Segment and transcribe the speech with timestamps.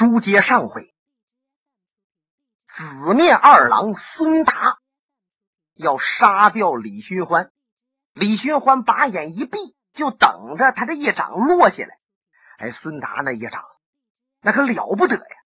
[0.00, 0.94] 书接上回，
[2.74, 4.78] 紫面二郎孙达
[5.74, 7.50] 要杀掉李寻欢，
[8.14, 9.58] 李寻欢把眼一闭，
[9.92, 11.98] 就等着他这一掌落下来。
[12.56, 13.62] 哎，孙达那一掌，
[14.40, 15.36] 那可了不得呀！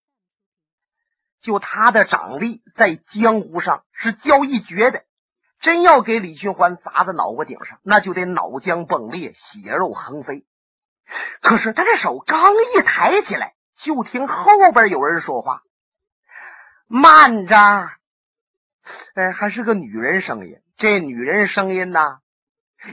[1.41, 5.03] 就他的掌力，在江湖上是较一绝的。
[5.59, 10.45] 真要给李寻欢砸在脑瓜顶上，那就得脑浆迸裂，血肉横飞。
[11.41, 15.61] 可是他这手刚一抬起来，就听后边有人说话
[16.87, 17.55] ：“慢着！”
[19.15, 20.61] 哎，还是个女人声音。
[20.77, 22.19] 这女人声音呢，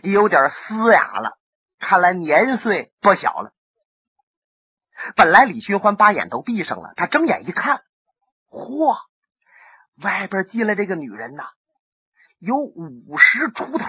[0.03, 1.39] 也有点嘶哑了，
[1.79, 3.53] 看来年岁不小了。
[5.17, 7.83] 本来李寻欢把眼都闭上了，他睁眼一看，
[8.49, 8.97] 嚯，
[10.03, 11.45] 外边进来这个女人呐，
[12.39, 13.87] 有五十出头。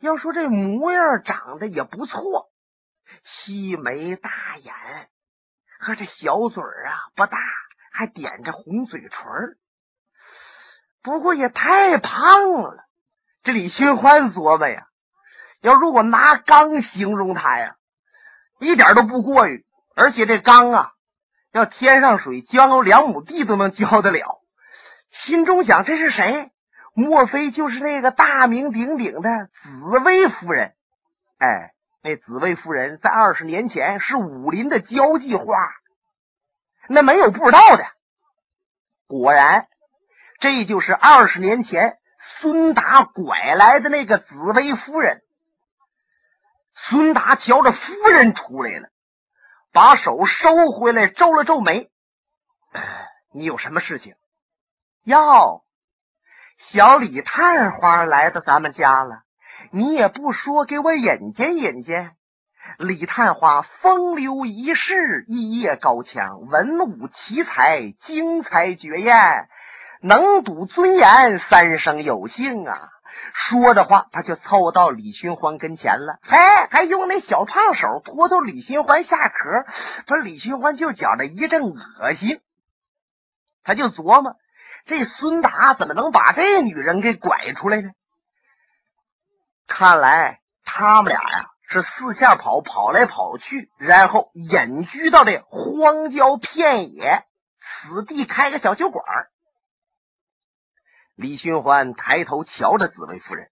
[0.00, 2.50] 要说这模样长得也不错。
[3.22, 4.74] 细眉大眼，
[5.82, 7.38] 可这小嘴儿啊不大，
[7.92, 9.58] 还点着红嘴唇
[11.02, 12.84] 不过也太胖了。
[13.42, 14.86] 这李寻欢琢磨呀，
[15.60, 17.74] 要如果拿缸形容他呀，
[18.60, 19.66] 一点都不过于。
[19.96, 20.92] 而且这缸啊，
[21.50, 24.40] 要添上水浇两亩地都能浇得了。
[25.10, 26.52] 心中想：这是谁？
[26.94, 30.76] 莫非就是那个大名鼎鼎的紫薇夫人？
[31.38, 31.74] 哎。
[32.04, 35.46] 那紫薇夫人在二十年前是武林的交际花，
[36.88, 37.84] 那没有不知道的。
[39.06, 39.68] 果然，
[40.40, 45.22] 这就是二十年前孙达拐来的那个紫薇夫人。
[46.74, 48.88] 孙达瞧着夫人出来了，
[49.70, 51.88] 把手收回来，皱了皱眉
[53.32, 54.16] ：“你有什么事情？
[55.04, 55.64] 哟，
[56.56, 59.22] 小李探花来到咱们家了。”
[59.74, 62.12] 你也不说给我引荐引荐。
[62.78, 69.48] 李探花风流一世，一叶高强，文武奇才，精彩绝艳，
[70.02, 72.90] 能赌尊严，三生有幸啊！
[73.32, 79.64] 说着话，他就凑到李寻欢跟前了，还还用那小胖手托托李寻欢下壳，
[80.06, 82.40] 说李寻欢就觉着一阵恶心，
[83.64, 84.36] 他就琢磨
[84.84, 87.90] 这孙达怎么能把这女人给拐出来呢？
[89.72, 97.24] 看来他们俩呀是四下跑，跑来跑去，然后隐居到这荒郊片野，
[97.58, 99.02] 此地开个小酒馆。
[101.14, 103.50] 李寻欢抬头瞧着紫薇夫人，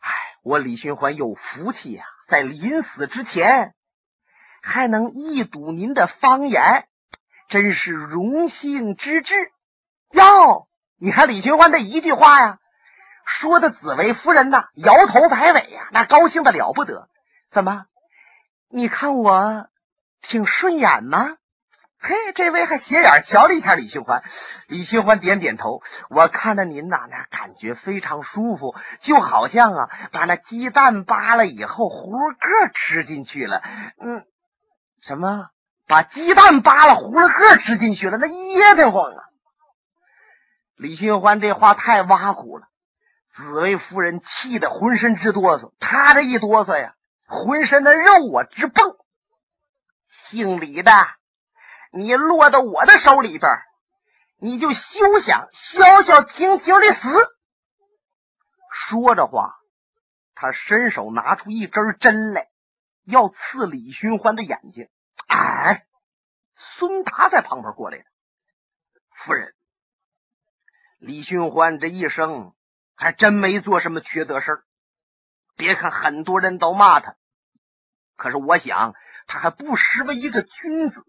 [0.00, 0.10] 哎，
[0.42, 3.74] 我李寻欢有福气呀，在临死之前
[4.60, 6.86] 还能一睹您的芳颜，
[7.48, 9.50] 真是荣幸之至。
[10.10, 12.58] 哟，你看李寻欢这一句话呀。
[13.26, 17.08] 说的紫薇夫人呐，摇头摆尾呀，那高兴的了不得。
[17.50, 17.84] 怎么？
[18.70, 19.68] 你看我
[20.22, 21.36] 挺顺眼吗？
[21.98, 24.22] 嘿，这位还斜眼瞧了一下李寻欢。
[24.68, 25.82] 李寻欢点点头。
[26.08, 33.60] 我看着您呐，那感觉非常舒服，就好像啊，把那鸡蛋扒了以后，葫芦个吃进去了。
[34.00, 34.24] 嗯，
[35.00, 35.48] 什么？
[35.88, 38.18] 把鸡蛋扒了，葫芦个吃进去了？
[38.18, 39.24] 那噎得慌啊！
[40.76, 42.66] 李寻欢这话太挖苦了。
[43.36, 46.94] 紫薇夫人气得浑身直哆嗦，她这一哆嗦呀，
[47.26, 48.96] 浑身的肉啊直蹦。
[50.08, 50.90] 姓李的，
[51.92, 53.58] 你落到我的手里边，
[54.38, 57.10] 你就休想消消停停的死。
[58.72, 59.54] 说着话，
[60.34, 62.48] 他伸手拿出一根针来，
[63.04, 64.88] 要刺李寻欢的眼睛。
[65.28, 65.84] 哎，
[66.56, 68.04] 孙达在旁边过来了，
[69.10, 69.54] 夫人，
[70.96, 72.54] 李寻欢这一生。
[72.96, 74.64] 还真没做什么缺德事儿。
[75.56, 77.14] 别看很多人都骂他，
[78.16, 78.94] 可是我想
[79.26, 81.04] 他还不失为一个君子。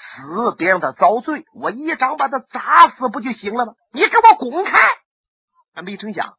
[0.00, 3.74] 死别让他遭罪，我一掌把他砸死不就行了吗？
[3.90, 4.78] 你给我滚开！
[5.82, 6.38] 没成想，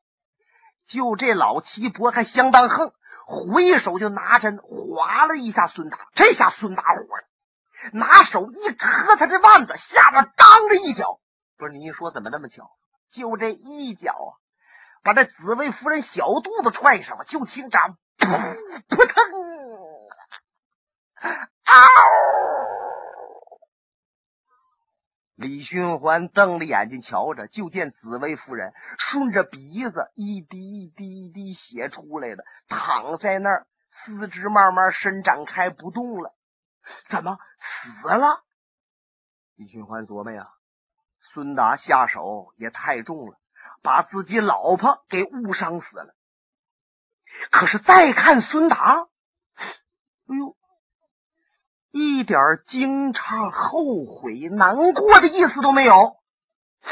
[0.85, 2.93] 就这老七婆还相当横，
[3.25, 6.07] 回手就拿针划了一下孙达。
[6.13, 7.27] 这下孙达火了，
[7.91, 11.19] 拿手一磕他这腕子，下边当的一脚。
[11.57, 12.71] 不是你说怎么那么巧？
[13.11, 14.31] 就这一脚啊！
[15.03, 17.79] 把这紫薇夫人小肚子踹上了，就听着
[18.17, 18.55] 噗
[18.87, 19.15] 扑腾，
[21.21, 21.73] 嗷！
[25.35, 36.35] 李寻欢瞪着眼睛瞧着，就见紫薇夫人顺着鼻子一滴一滴一滴血出来了，躺在那儿，四肢慢慢伸展开不动了。
[37.07, 38.43] 怎么死了？
[39.55, 40.49] 李寻欢琢磨呀，
[41.19, 43.37] 孙达下手也太重了。
[43.81, 46.15] 把自己老婆给误伤死了。
[47.51, 49.07] 可是再看孙达，
[49.55, 50.57] 哎呦，
[51.91, 56.17] 一点惊诧、后悔、难过的意思都没有。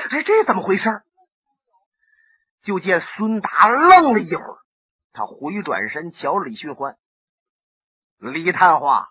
[0.09, 1.01] 哎，这怎么回事？
[2.61, 4.57] 就见孙达愣了一会儿，
[5.13, 6.97] 他回转身瞧李寻欢
[8.19, 9.09] ：“李探花，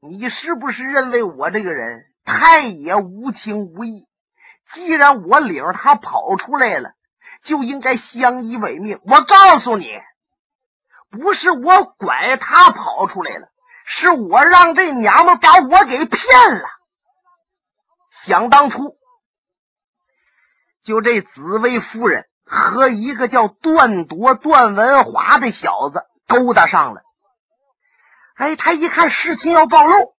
[0.00, 4.08] 你是不是认为我这个人太也无情无义？
[4.68, 6.92] 既然我领着他跑出来了，
[7.42, 9.00] 就应该相依为命。
[9.04, 9.88] 我告诉你，
[11.10, 13.48] 不是我拐他跑出来了。”
[13.88, 16.64] 是我让这娘们把我给骗了。
[18.10, 18.98] 想当初，
[20.82, 27.02] 就这紫薇夫人和一个叫段铎、段文华的小子勾搭上了。
[28.34, 30.15] 哎，他一看事情要暴露，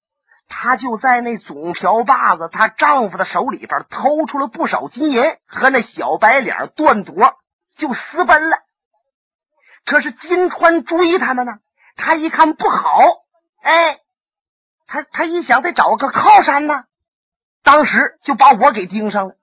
[0.48, 7.38] 她就在那总瓢把子她丈夫的手里边偷出了不少金银，和那小白脸段铎
[7.76, 8.58] 就私奔了。
[9.86, 11.60] 可是金川追他们呢，
[11.96, 13.02] 他一看不好。
[13.62, 14.00] 哎，
[14.86, 16.84] 他他一想得找个靠山呢，
[17.64, 19.36] 当时就把我给盯上了。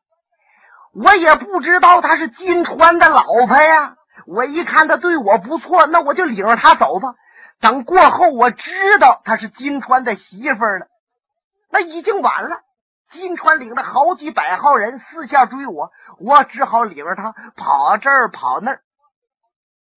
[0.92, 3.96] 我也不知道他是金川的老婆呀。
[4.26, 7.14] 我一看他对我不错，那我就领着他走吧。
[7.60, 10.86] 等过后我知道他是金川的媳妇了，
[11.74, 12.60] 那已经晚了。
[13.10, 15.90] 金川领着好几百号人四下追我，
[16.20, 18.84] 我只好领着他跑这儿跑那儿。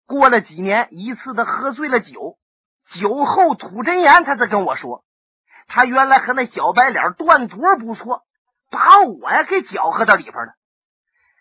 [0.06, 2.38] 过了几年，一次他喝醉了酒。
[2.86, 5.04] 酒后吐真言，他才跟我说，
[5.66, 8.24] 他原来和那小白脸段多不错，
[8.70, 10.54] 把我呀给搅和到里边了，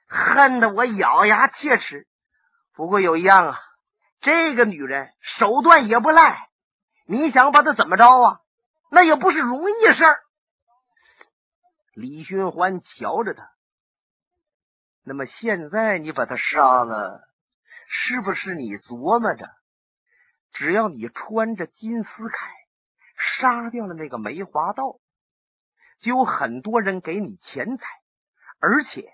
[0.10, 2.10] 恨得我咬牙切齿。
[2.74, 3.60] 不过有一样啊，
[4.20, 6.50] 这个女人手段也不赖，
[7.06, 8.40] 你想把她怎么着啊？
[8.92, 10.20] 那也不是容易事儿。
[11.96, 13.50] 李寻欢瞧着他，
[15.02, 17.26] 那么现在你把他杀了，
[17.88, 19.50] 是不是你琢磨着？
[20.52, 22.32] 只要你穿着金丝铠，
[23.18, 25.00] 杀掉了那个梅花道，
[26.00, 27.86] 就有很多人给你钱财，
[28.60, 29.06] 而且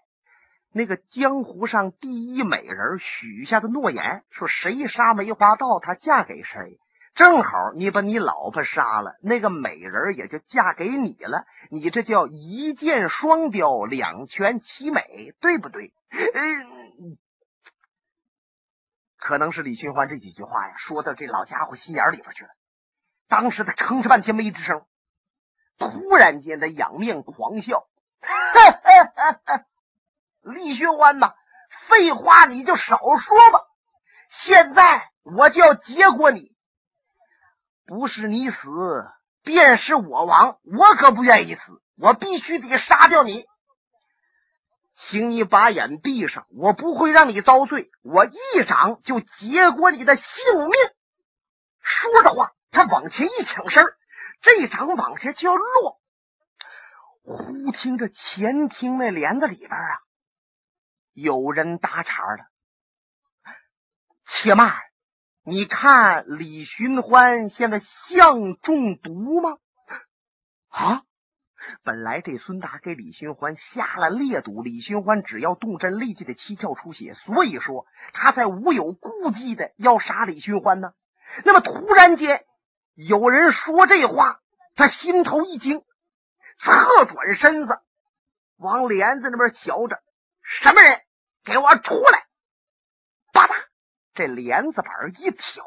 [0.71, 6.79] 那个江湖上第一美人许下的诺言，说谁杀梅花道，她嫁给谁。
[7.13, 11.45] 正好你把你老婆杀了，那个美人也就嫁给你了。
[11.69, 15.93] 你这叫一箭双雕，两全其美，对不对？
[16.11, 17.17] 嗯。
[19.17, 22.49] 可能是李寻欢这几句话呀，说到这老家伙心眼里边去了。
[23.27, 24.85] 当时他吭哧半天没吱声，
[25.77, 27.87] 突然间他仰面狂笑
[30.41, 31.35] ：“李寻欢呐，
[31.87, 33.59] 废话你就少说吧！
[34.29, 36.55] 现在我就要结果你，
[37.85, 38.67] 不是你死，
[39.43, 43.45] 便是我亡，我可不愿意死，我必须得杀掉你。”
[44.93, 50.71] 请你把眼闭上，我不会让你遭罪，我一掌就结果你的性命。
[51.79, 53.83] 说着话，他往前一抢身，
[54.41, 55.99] 这一掌往下就要落。
[57.23, 59.99] 忽听着前厅那帘子里边啊，
[61.13, 62.45] 有人搭茬了
[64.27, 64.75] ：“且慢，
[65.43, 69.57] 你看李寻欢现在像中毒吗？”
[70.69, 71.03] 啊！
[71.83, 80.93] 本来这孙达给李寻欢下了烈毒，李寻欢只要动真，立即的七窍出血，所以说他才无有顾忌的要杀李寻欢呢。
[81.43, 82.45] 那么突然间
[82.93, 84.41] 有人说这话，
[84.75, 85.83] 他心头一惊，
[86.57, 87.79] 侧转身子
[88.57, 90.01] 往帘子那边瞧着，
[90.43, 91.01] 什么人？
[91.43, 92.25] 给我出来！
[94.13, 95.65] 这帘子板一挑，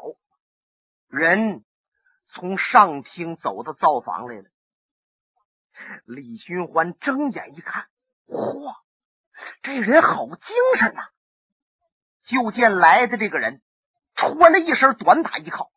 [1.07, 1.63] 人
[2.27, 4.45] 从上厅走到灶房来了。
[6.05, 7.87] 李寻欢睁眼一看，
[8.27, 8.73] 嚯，
[9.61, 11.01] 这人好精神呐！
[12.23, 13.61] 就见来的这个人
[14.13, 15.71] 穿着一身短打衣靠，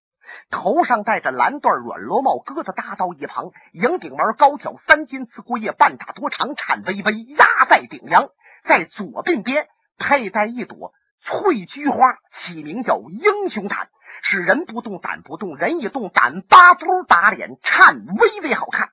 [0.51, 8.29] 头上戴着蓝缎软罗帽，疙瘩大刀一旁，迎顶门高挑三尖刺过叶，半打多长，颤巍巍压在顶梁，
[8.63, 13.89] 在左鬓边佩戴一朵翠菊花，起名叫英雄胆，
[14.23, 18.91] 是人不动胆不动，人一动胆巴嘟打脸，颤巍巍好看。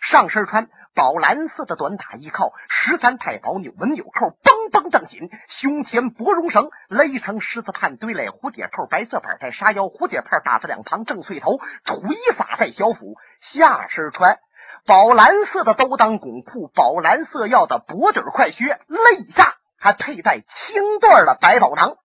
[0.00, 5.28] 上身穿宝蓝色的短打衣靠，十三太保纽纹纽扣，绷绷正紧。
[5.48, 11.98] 胸前薄绒绳勒成狮子判，堆垒蝴蝶扣，白色板带沙腰，蝴蝶帕打在两旁，正碎头垂
[12.36, 13.16] 洒在小腹。
[13.40, 14.38] 下身穿
[14.86, 21.96] 宝蓝色的兜裆拱裤，宝蓝色腰的薄底快靴，肋下还佩戴青缎的百宝囊，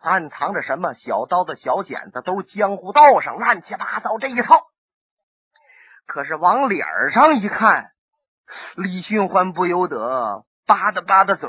[0.00, 4.66] 暗藏着什么小刀子、小剪子，都江湖道上乱七八糟这一套。
[6.04, 7.92] 可是往脸上一看，
[8.74, 11.48] 李寻欢不由得吧嗒吧嗒嘴，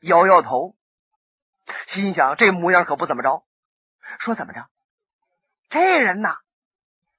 [0.00, 0.76] 摇摇头，
[1.86, 3.44] 心想这模样可不怎么着。
[4.18, 4.66] 说怎么着？
[5.70, 6.36] 这人呐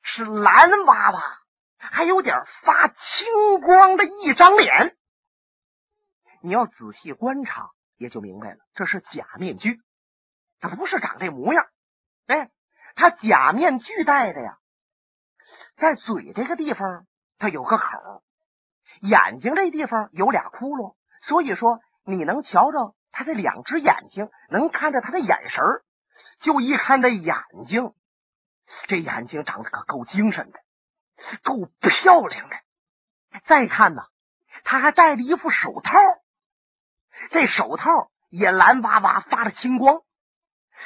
[0.03, 1.39] 是蓝娃娃，
[1.77, 4.95] 还有点发青光的一张脸。
[6.41, 9.81] 你要仔细观察，也就明白了，这是假面具，
[10.61, 11.67] 他不是长这模样。
[12.27, 12.49] 哎，
[12.95, 14.57] 他假面具戴的呀，
[15.75, 17.05] 在嘴这个地方，
[17.37, 18.23] 他有个口。
[19.01, 25.61] 眼睛这地方有俩窟窿，所以说你能瞧着他这两只眼睛，能看着他的眼神
[26.39, 27.93] 就一看这眼睛，
[28.87, 30.59] 这眼睛长得可够精神的，
[31.43, 32.55] 够漂亮的。
[33.43, 34.03] 再看呢，
[34.63, 35.99] 他还戴着一副手套，
[37.29, 40.01] 这手套也蓝哇哇发着青光。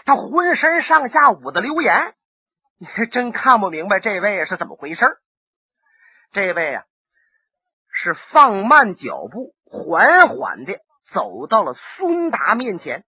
[0.05, 2.15] 他浑身上下捂的流言，
[2.77, 5.19] 你还真看不明白这位是怎么回事
[6.31, 6.83] 这位啊。
[7.95, 10.79] 是放慢脚步，缓缓的
[11.11, 13.05] 走到了孙达面前。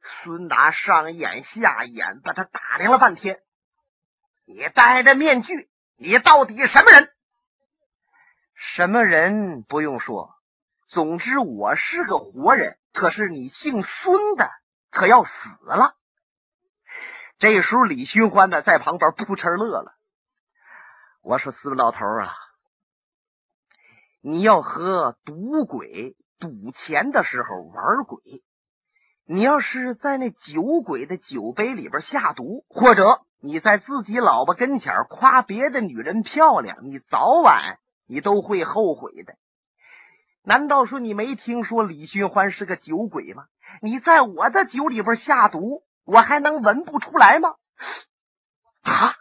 [0.00, 3.42] 孙达上眼下眼，把他打量了半天。
[4.46, 7.12] 你戴着面具，你到底什么人？
[8.54, 10.34] 什么人不用说，
[10.88, 12.76] 总之我是个活人。
[12.92, 14.50] 可是你姓孙的
[14.90, 15.94] 可要死了。
[17.38, 19.94] 这时候李寻欢呢，在旁边扑哧乐了。
[21.22, 22.34] 我说孙老头啊。
[24.20, 28.42] 你要和赌鬼赌钱的时候玩鬼，
[29.24, 39.36] 你要是在那酒鬼的酒杯里边下毒，或者你在自己老婆跟前夸别的女人漂亮，你早晚你都会后悔的。
[40.48, 43.48] 难道说你没听说李寻欢是个酒鬼吗？
[43.82, 47.56] 你在我的酒里边下毒，我还能闻不出来吗？
[48.80, 49.14] 啊！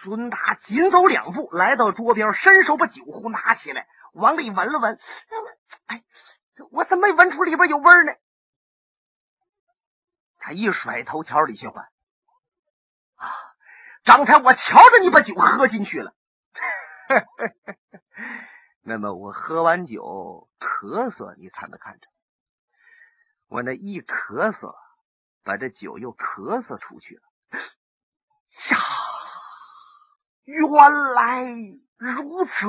[0.00, 4.98] 孙达紧走两步，来到桌边，伸手把酒壶拿起来，往里闻了闻。
[5.84, 6.02] 哎，
[6.70, 8.12] 我怎么没闻出里边有味儿呢？
[10.38, 11.84] 他一甩头，瞧李寻欢
[13.16, 13.28] 啊！
[14.02, 16.14] 刚才我瞧着你把酒喝进去了。
[18.88, 22.08] 那么我喝完酒咳嗽，你才能看着？
[23.46, 24.74] 我那一咳嗽，
[25.44, 27.22] 把这酒又咳嗽出去了。
[28.70, 28.78] 呀！
[30.44, 30.64] 原
[31.14, 31.44] 来
[31.98, 32.66] 如此，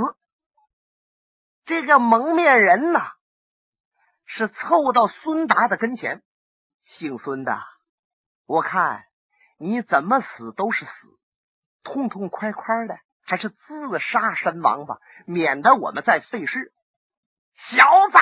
[1.64, 3.14] 这个蒙面人呐，
[4.26, 6.22] 是凑到孙达的跟前。
[6.84, 7.64] 姓孙的，
[8.46, 9.06] 我看
[9.58, 10.92] 你怎么死都是死，
[11.84, 13.00] 痛痛快快的，
[13.30, 16.74] 还是自杀身亡吧，免得我们再费事。
[17.56, 18.18] 小子，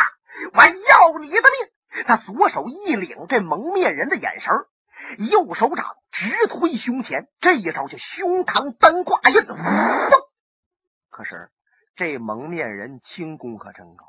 [0.51, 2.05] 我要你的命！
[2.05, 4.53] 他左手一领这蒙面人的眼神
[5.29, 9.45] 右手掌直推胸前，这一招叫胸膛单挂印。
[11.09, 11.51] 可是
[11.95, 14.05] 这蒙面人轻功可真高，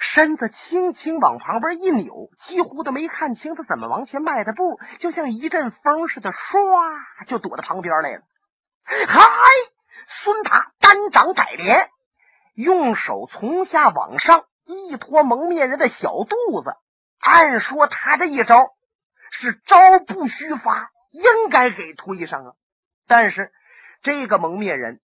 [0.00, 8.22] 身子轻轻往旁边一扭，几乎都没看清他怎么往前迈的步，就像一阵风似的，唰就躲到旁边来了。
[9.06, 9.20] 嗨！
[10.06, 11.88] 孙达单掌改连，
[12.54, 16.76] 用手从下往上一托蒙面人的小肚子。
[17.18, 18.72] 按说他这一招。
[19.38, 22.52] 是招不虚发，应该给推上啊！
[23.06, 23.52] 但是
[24.00, 25.00] 这个蒙面人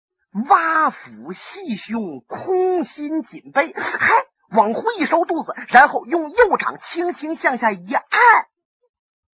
[0.49, 8.11] 挖腹细胸，空心紧背，还往回一收肚子，然后用右掌轻轻向下一按，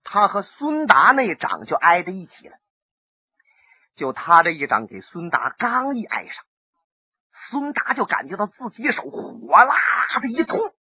[0.03, 2.57] 他和孙达那掌就挨在一起了。
[3.97, 6.45] 就他这一掌给孙达刚一挨上，
[7.33, 10.75] 孙达就感觉到自己手火辣辣的一痛。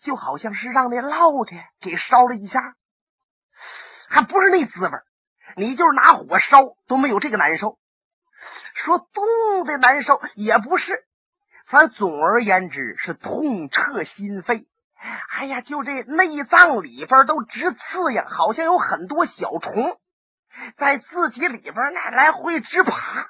[0.00, 2.74] 就好像是让那烙铁给烧了一下，
[4.08, 4.90] 还不是那滋味
[5.56, 7.78] 你就是拿火烧都没有这个难受。
[8.74, 11.06] 说冻的难受也不是，
[11.66, 14.66] 反正总而言之是痛彻心扉。
[15.30, 19.98] 哎呀，就这内脏里边都直刺痒，好像有很多小虫
[20.76, 23.28] 在自己里边那来回直爬。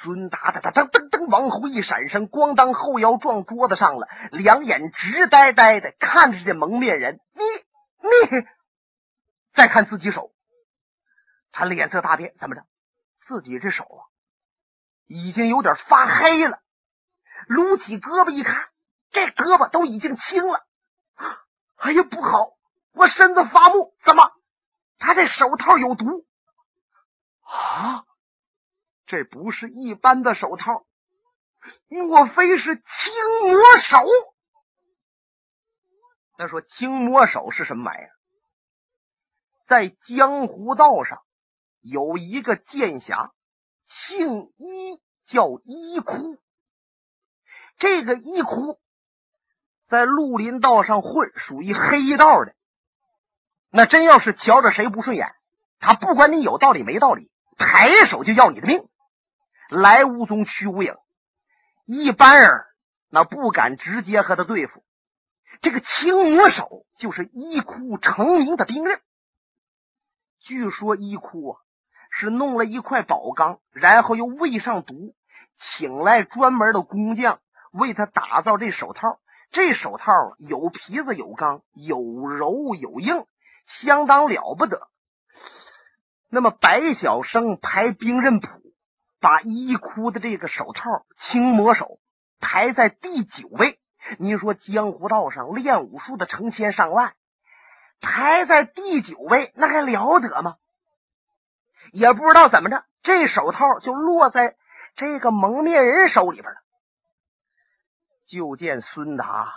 [0.00, 7.20] 孙达达他噔噔噔往后一闪身，咣当后腰撞桌子上了，两眼直呆呆的看着这蒙面人。
[7.34, 7.42] 你
[8.08, 8.46] 你
[9.52, 10.32] 再看自己手，
[11.50, 12.62] 他脸色大变，怎么着？
[13.26, 14.00] 自己这手啊，
[15.06, 16.60] 已经有点发黑了。
[17.48, 18.68] 撸起胳膊一看，
[19.10, 20.64] 这胳膊都已经青了。
[21.76, 22.52] 哎呀，不好！
[22.92, 24.30] 我身子发木，怎么？
[24.98, 26.24] 他这手套有毒
[27.52, 28.04] 啊！
[29.04, 30.86] 这不是一般的手套，
[31.88, 33.98] 莫非是青魔手？
[36.38, 38.10] 那说青魔手是什么玩意儿？
[39.66, 41.22] 在江湖道上
[41.80, 43.32] 有一个剑侠，
[43.84, 46.38] 姓伊，叫伊哭。
[47.76, 48.80] 这个伊哭
[49.88, 52.54] 在绿林道上混，属于黑道的。
[53.68, 55.34] 那真要是瞧着谁不顺眼，
[55.78, 57.30] 他不管你有道理没道理，
[57.62, 58.86] 抬手就要你的命。
[59.68, 60.96] 来无踪，去无影，
[61.86, 62.50] 一般人
[63.08, 64.84] 那不敢直接和他对付。
[65.62, 69.00] 这个青魔手就是一哭成名的兵刃。
[70.40, 71.60] 据说一哭啊
[72.10, 75.14] 是弄了一块宝钢，然后又喂上毒，
[75.56, 77.40] 请来专门的工匠
[77.70, 79.20] 为他打造这手套。
[79.50, 83.26] 这手套有皮子有钢，有柔有硬，
[83.66, 84.88] 相当了不得。
[86.34, 88.48] 那么白晓生排兵刃谱，
[89.20, 92.00] 把一哭的这个手套青魔手
[92.40, 93.78] 排在第九位。
[94.18, 97.12] 你说江湖道上练武术的成千上万，
[98.00, 100.56] 排在第九位，那还了得吗？
[101.92, 104.56] 也不知道怎么着，这手套就落在
[104.94, 106.62] 这个蒙面人手里边了。
[108.24, 109.52] 就见孙达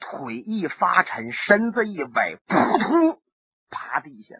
[0.00, 3.20] 腿一发沉，身子一歪，扑通
[3.70, 4.34] 趴地下。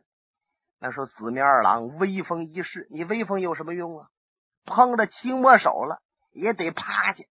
[0.81, 4.09] 那说紫面二郎威风一世，你威风有什么用啊？
[4.65, 7.25] 碰着青魔手了也得趴下。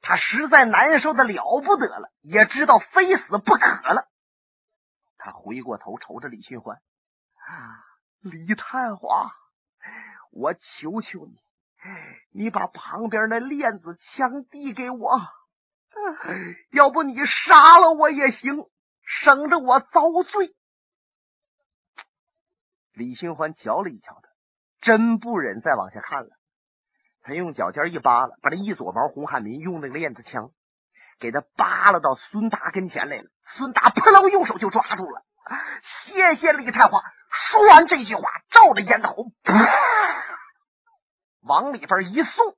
[0.00, 4.08] 他实在难受的了不得了，也知道非死不可了。
[5.16, 6.80] 他回过头瞅着李寻欢
[8.18, 9.30] ：“李探花，
[10.32, 11.36] 我求求你，
[12.32, 15.20] 你把旁边那链子枪递给我。”
[16.72, 18.66] 要不你杀了我也行，
[19.04, 20.56] 省着我遭罪。
[22.92, 24.28] 李寻欢瞧了一瞧他，
[24.80, 26.30] 真不忍再往下看了。
[27.22, 30.50] 他用脚尖一扒拉，把那一撮毛红汉民用那个链子枪
[31.18, 33.30] 给他扒拉到孙达跟前来了。
[33.44, 35.24] 孙达扑棱用手就抓住了。
[35.82, 37.02] 谢谢李太华。
[37.30, 39.32] 说完这句话，照着烟头，
[41.40, 42.56] 往里边一送。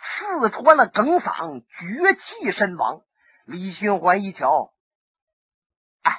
[0.00, 3.02] 刺穿了梗嗓，绝气身亡。
[3.44, 4.72] 李寻欢一瞧，
[6.02, 6.16] 哎，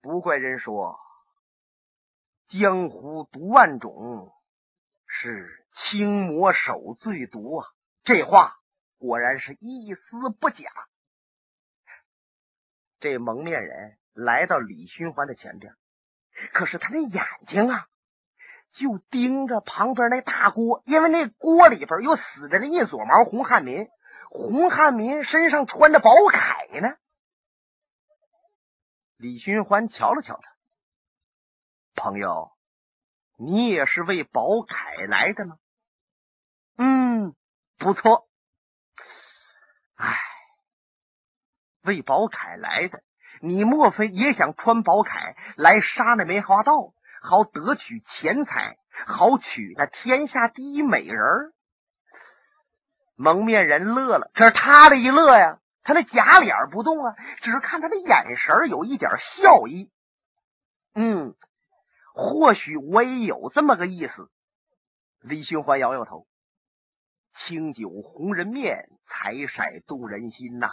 [0.00, 1.00] 不怪人说
[2.50, 4.32] 江湖毒万种，
[5.06, 7.68] 是青魔手最毒啊！
[8.02, 8.56] 这话
[8.98, 10.68] 果然是一丝不假。
[12.98, 15.76] 这蒙面人来到李寻欢的前边，
[16.52, 17.86] 可是他的眼睛啊！
[18.72, 23.88] 就盯着旁边那大锅，因为那锅里边有死的那一撮毛红汉民，
[24.28, 26.96] 红汉民身上穿着宝铠呢。
[29.16, 30.49] 李寻欢瞧了瞧他，
[32.00, 32.50] 朋友，
[33.36, 35.58] 你也是为宝凯来的吗？
[36.78, 37.34] 嗯，
[37.76, 38.26] 不错。
[39.96, 40.18] 哎，
[41.82, 43.02] 为宝凯来的，
[43.42, 46.94] 你莫非也想穿宝凯来杀那梅花道？
[47.22, 51.52] 好得取钱财，好娶那天下第一美人。
[53.14, 59.92] 蒙面人乐了，可是他这一乐呀，他那假脸不动啊，只是看他的眼神有一点笑意。
[60.94, 61.36] 嗯，
[62.14, 64.30] 或许我也有这么个意思。
[65.20, 66.26] 李寻欢摇摇头，
[67.32, 70.70] 清酒红人面，财色动人心呐。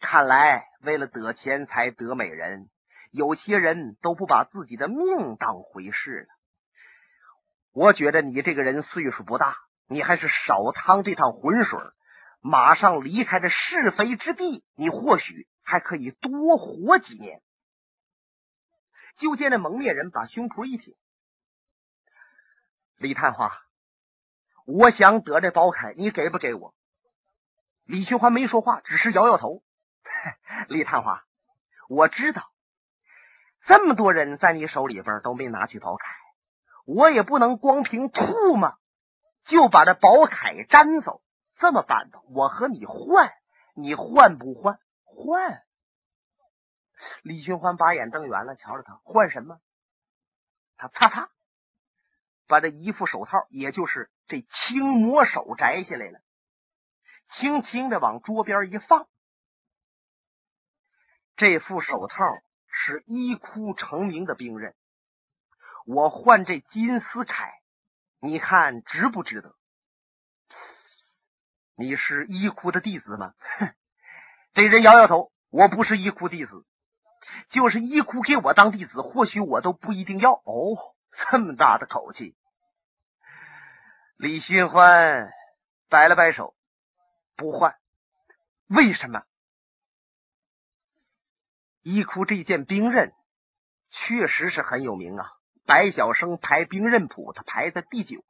[0.00, 2.68] 看来为了得钱财得美人。
[3.12, 6.26] 有些人都不把自己的命当回事了。
[7.72, 9.56] 我觉得你这个人岁数不大，
[9.88, 11.80] 你还是少趟这趟浑水，
[12.40, 17.42] 马上离开这是非之地，你或许还可以多活几年。
[19.16, 20.94] 就见那蒙面人把胸脯一挺，
[22.96, 23.52] 李探花，
[24.66, 26.74] 我想得这宝铠，你给不给我？
[27.84, 29.62] 李寻欢没说话，只是摇摇头。
[30.68, 31.24] 李探花，
[31.88, 32.50] 我知道。
[33.66, 35.98] 这么多人在你手里边都没拿去宝铠，
[36.86, 38.78] 我也不能光凭吐沫
[39.44, 41.22] 就把这宝铠粘走。
[41.56, 43.32] 这么办吧，我和你换，
[43.74, 44.78] 你换不换？
[45.04, 45.62] 换。
[47.22, 49.60] 李寻欢把眼瞪圆了，瞧着他换什么？
[50.76, 51.30] 他擦擦
[52.46, 56.20] 把这一副手套，也就是这青魔手摘下来了，
[57.28, 59.08] 轻轻的往桌边一放，
[61.36, 62.24] 这副手套。
[62.72, 64.76] 是一哭成名的兵刃，
[65.86, 67.50] 我换这金丝铠，
[68.20, 69.56] 你看值不值得？
[71.74, 73.34] 你是一哭的弟子吗？
[73.58, 73.74] 哼！
[74.54, 76.64] 这人摇摇头，我不是一哭弟子，
[77.50, 80.32] 就是一哭给我当弟子，或许我都不一定要。
[80.32, 82.36] 哦，这么大的口气！
[84.16, 85.32] 李寻欢
[85.88, 86.54] 摆了摆手，
[87.36, 87.76] 不换。
[88.68, 89.24] 为什么？
[91.82, 93.12] 一哭这件兵刃
[93.90, 95.32] 确实是很有名啊！
[95.66, 98.24] 白晓生排兵刃谱，他排在第九。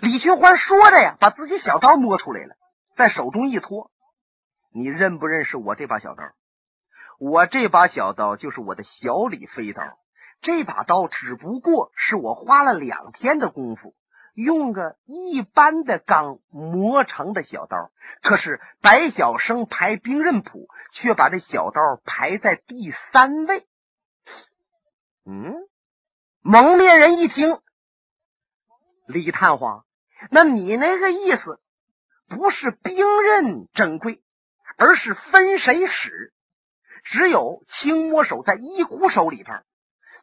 [0.00, 2.56] 李寻欢说着呀，把自己小刀摸出来了，
[2.96, 3.92] 在手中一托。
[4.70, 6.24] 你认不认识我这把小刀？
[7.18, 9.82] 我这把小刀就是我的小李飞刀。
[10.40, 13.96] 这把刀只不过是我花了两天的功夫，
[14.34, 17.90] 用个一般的钢磨成的小刀，
[18.22, 23.66] 可是白晓生排兵刃谱却把这小刀排在第三位。
[25.24, 25.54] 嗯，
[26.42, 27.58] 蒙面人一听，
[29.06, 29.84] 李探花，
[30.30, 31.60] 那你那个意思
[32.28, 34.22] 不是兵刃珍贵，
[34.76, 36.34] 而是分谁使？
[37.06, 39.62] 只有青魔手在一哭手里边，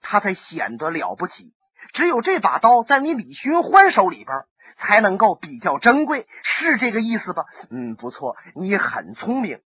[0.01, 1.53] 他才显得了不起。
[1.93, 7.45] 只有这把刀在你李寻欢手里边，才能够比较珍贵，是这个意思吧？
[7.69, 9.61] 嗯，不错，你很聪明。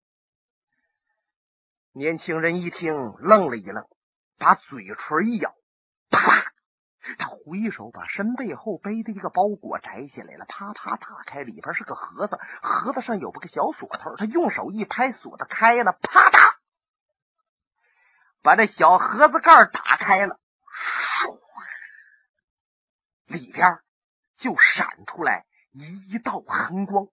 [1.92, 3.87] 年轻人一听，愣了一愣，
[4.37, 5.55] 把嘴唇一咬，
[6.11, 6.50] 啪！
[7.18, 16.43] 他回手把身背后背的一个包裹摘下来了，啪啪打开，里边是个盒子，盒子上有个小锁头，他用手一拍，锁子开了，啪嗒，
[18.44, 20.38] 把这小盒子盖打开了。
[23.24, 23.80] 里边
[24.37, 27.09] 就闪出来一道寒光。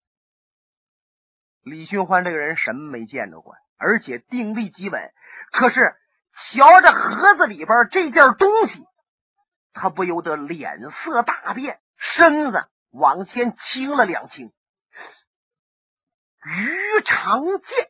[1.61, 5.13] 李寻欢这个人什么没见着过，而且定力极稳。
[5.51, 5.95] 可是
[6.33, 8.85] 瞧着盒子里边这件东西，
[9.71, 14.51] 他不由得脸色大变，身子往前倾了两倾。
[16.43, 17.89] 鱼肠剑，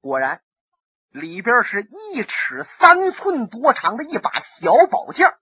[0.00, 0.42] 果然
[1.14, 5.32] 里边是一尺三寸多长的一把小宝剑。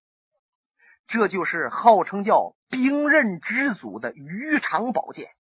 [1.07, 5.31] 这就是号称叫兵刃之祖的鱼肠宝剑。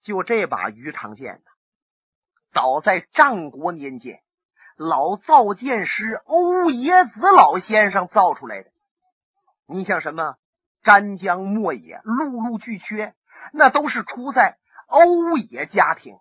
[0.00, 1.50] 就这把鱼肠剑呢，
[2.50, 4.22] 早在战国年间，
[4.74, 8.70] 老造剑师欧冶子老先生造出来的。
[9.66, 10.36] 你像什么
[10.82, 13.14] 沾江莫野、陆路俱缺，
[13.52, 16.18] 那都是出在欧冶家庭。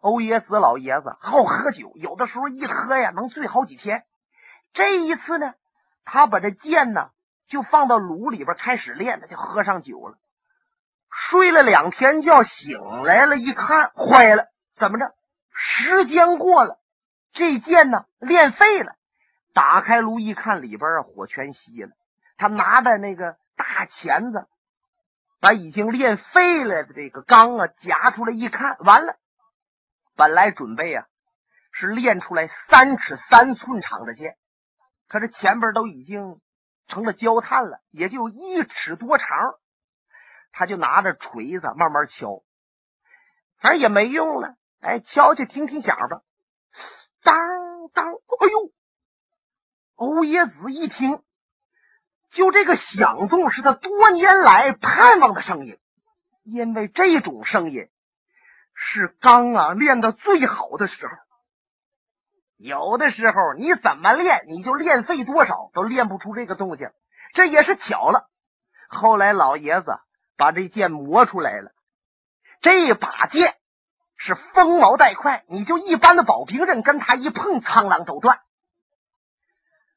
[0.00, 4.04] 欧冶子老爷子好喝酒，有的时候一喝呀，能醉好几天。
[4.72, 5.54] 这一次呢，
[6.04, 7.10] 他把这剑呢。
[7.48, 10.18] 就放到炉里边开始练，他就喝上酒了，
[11.10, 15.14] 睡了两天觉，醒来了，一看坏了，怎么着？
[15.50, 16.78] 时间过了，
[17.32, 18.96] 这剑呢练废了。
[19.54, 21.92] 打开炉一看，里边火全熄了。
[22.36, 24.46] 他拿着那个大钳子，
[25.40, 29.16] 把已经练废了的这个钢啊夹出来一看，完了。
[30.18, 31.06] 本来准备啊
[31.72, 34.36] 是练出来三尺三寸长的剑，
[35.08, 36.40] 可是前边都已经。
[36.90, 39.56] 成了焦炭了，也就一尺多长，
[40.52, 42.42] 他就拿着锤子慢慢敲，
[43.58, 44.56] 反正也没用了。
[44.80, 46.22] 哎，敲去听听响吧，
[47.22, 47.36] 当
[47.92, 48.72] 当，哎呦！
[49.96, 51.22] 欧冶子一听，
[52.30, 55.78] 就这个响动是他多年来盼望的声音，
[56.42, 57.90] 因为这种声音
[58.80, 61.12] 是钢啊练的最好的时候。
[62.56, 66.90] 有的时候你怎么练，你就练废多少，都练不出这个动静。
[67.34, 68.30] 这也是巧了。
[68.88, 69.98] 后来老爷子
[70.36, 71.72] 把这剑磨出来了，
[72.60, 73.56] 这把剑
[74.16, 78.40] 是锋毛带快，你就一般的宝兵刃跟他一碰，苍狼都断。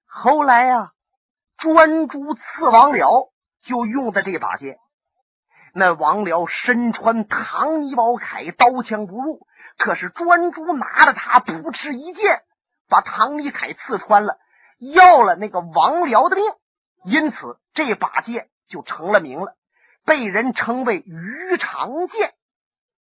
[0.06, 0.92] 后来呀，
[1.56, 4.78] 专诸刺王僚就用的这把剑，
[5.74, 12.44] 那王僚身穿唐衣宝铠，刀枪不入，可是专诸拿着他，扑哧一剑。
[12.90, 14.38] 把唐尼凯刺穿了，
[14.80, 16.44] 要了那个王僚的命，
[17.06, 19.56] 因此这把剑就成了名了，
[20.04, 22.34] 被人称为鱼肠剑。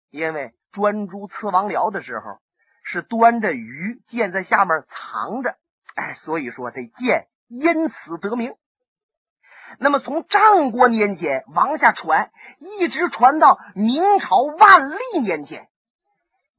[0.09, 2.39] 因为专诸刺王僚的时候
[2.83, 5.57] 是端着鱼，剑在下面藏着，
[5.95, 8.55] 哎，所以说这剑因此得名。
[9.79, 15.67] 那么从战国年间往下传，一直传到明朝万历年间。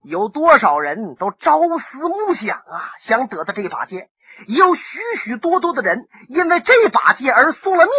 [0.03, 4.09] 有多少人都朝思暮想啊，想得到这把剑；
[4.47, 7.93] 也有许许多多的人因为这把剑而送了命。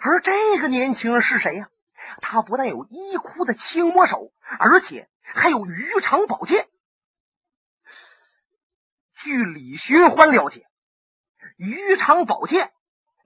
[0.00, 1.68] 而这个年轻人是谁呀？
[2.20, 6.66] 他不但有一哭的青魔手，而且还有鱼肠宝剑。
[9.14, 10.66] 据李寻欢了解，
[11.56, 12.72] 鱼肠宝剑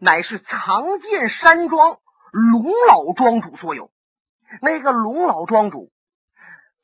[0.05, 2.01] 乃是藏剑山庄
[2.33, 3.93] 龙老庄主所有。
[4.61, 5.93] 那个龙老庄主。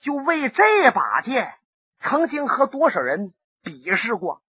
[0.00, 1.52] 就为这把剑，
[1.98, 4.44] 曾经和多少人比试过。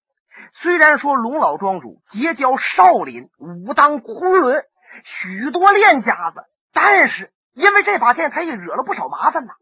[0.54, 4.64] 虽然说龙老庄主结交少林、武当、昆仑
[5.04, 9.54] 许多练家子，但是因为这把剑，他也惹了不少麻烦呐。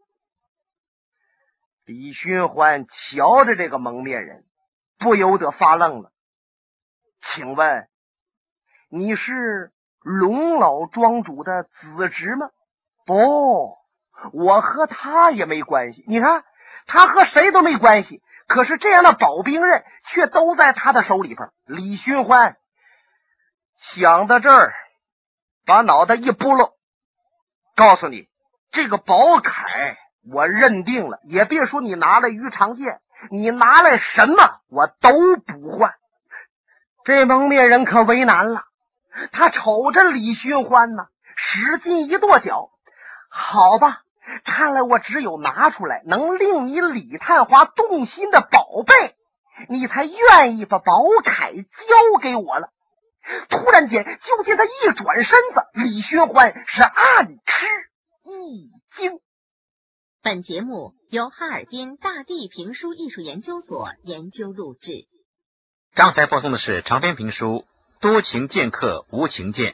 [1.86, 4.44] 李寻欢瞧着这个蒙面人，
[4.98, 6.12] 不由得发愣了。
[7.22, 7.88] 请问
[8.88, 12.50] 你是龙老庄主的子侄吗？
[13.06, 13.76] 不。
[14.32, 16.44] 我和他也没关系，你看
[16.86, 21.50] 他和谁都没关系，可是这样的保兵刃却都在他的手里边。
[21.66, 22.56] 李寻欢
[23.76, 24.74] 想到这儿，
[25.64, 26.72] 把脑袋一拨楞，
[27.76, 28.28] 告诉你，
[28.72, 29.52] 这个宝铠
[30.28, 35.94] 我认定了，也别说你拿来鱼肠剑，你拿来什么我都不换。
[37.04, 38.64] 这蒙面人可为难了，
[39.32, 42.70] 他瞅着李寻欢呢，使劲一跺脚，
[43.28, 44.02] 好吧，
[44.44, 49.16] 看来我只有拿出来能令你李探花动心的宝贝，
[49.68, 52.70] 你才愿意把宝铠交给我了。
[53.48, 57.66] 突然间，就见他一转身子，李寻欢是暗吃
[58.24, 59.20] 一惊。
[60.22, 65.06] 本节目由哈尔滨大地评书艺术研究所研究录制。
[65.94, 67.46] 刚才播送的是长篇评书
[68.00, 69.72] 《多情剑客无情剑》，